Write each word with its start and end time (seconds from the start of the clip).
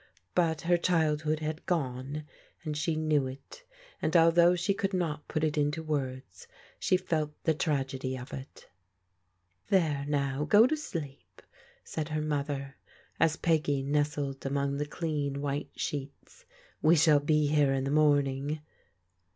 But 0.33 0.61
her 0.61 0.77
childhood 0.77 1.41
had 1.41 1.67
gone, 1.67 2.23
and 2.63 2.75
she 2.75 2.95
knew 2.95 3.27
it, 3.27 3.61
and 4.01 4.17
although 4.17 4.55
she 4.55 4.73
could 4.73 4.95
not 4.95 5.27
put 5.27 5.43
it 5.43 5.59
into 5.59 5.83
words, 5.83 6.47
she 6.79 6.97
felt 6.97 7.33
the 7.43 7.53
tragedy 7.53 8.17
of 8.17 8.33
it." 8.33 8.67
There 9.69 10.03
now, 10.07 10.43
go 10.45 10.65
to 10.65 10.75
sleep," 10.75 11.43
said 11.83 12.09
her 12.09 12.21
mother, 12.23 12.77
as 13.19 13.35
Peggy 13.37 13.83
nestled 13.83 14.43
among 14.43 14.77
the 14.77 14.87
clean 14.87 15.39
white 15.39 15.69
sheets. 15.75 16.45
"We 16.81 16.95
shall 16.95 17.19
be 17.19 17.45
here 17.45 17.71
in 17.71 17.83
the 17.83 17.91
morning." 17.91 18.59